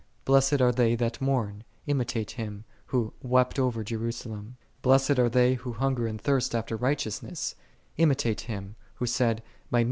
"'"I'.lessed 0.27 0.51
an 0.61 0.73
they 0.77 0.95
that 0.95 1.21
mourn;" 1.21 1.63
imitate 1.85 2.31
Him, 2.31 2.65
Who" 2.87 3.13
wept 3.33 3.59
over" 3.59 3.83
Jerusalem, 3.83 4.57
cil 4.83 5.19
are 5.19 5.29
they, 5.29 5.53
who 5.53 5.73
hunger 5.73 6.09
ami 6.09 6.17
thirst 6.17 6.55
alter 6.55 6.75
.usuess:" 6.75 7.53
imitate 7.97 8.41
Him, 8.41 8.77
Who 8.95 9.05
said, 9.05 9.41
11 9.67 9.67
My 9.69 9.79
me. 9.79 9.79